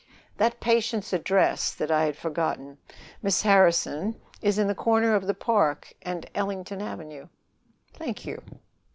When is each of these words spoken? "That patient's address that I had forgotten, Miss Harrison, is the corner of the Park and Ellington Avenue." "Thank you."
"That 0.37 0.59
patient's 0.59 1.13
address 1.13 1.71
that 1.75 1.91
I 1.91 2.05
had 2.05 2.17
forgotten, 2.17 2.79
Miss 3.21 3.43
Harrison, 3.43 4.19
is 4.41 4.55
the 4.55 4.73
corner 4.73 5.13
of 5.13 5.27
the 5.27 5.35
Park 5.35 5.93
and 6.01 6.27
Ellington 6.33 6.81
Avenue." 6.81 7.27
"Thank 7.93 8.25
you." 8.25 8.41